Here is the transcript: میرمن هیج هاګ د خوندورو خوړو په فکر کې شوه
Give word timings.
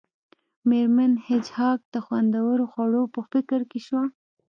میرمن 0.69 1.11
هیج 1.27 1.45
هاګ 1.57 1.79
د 1.93 1.95
خوندورو 2.05 2.65
خوړو 2.71 3.03
په 3.13 3.21
فکر 3.31 3.59
کې 3.71 3.79
شوه 3.87 4.03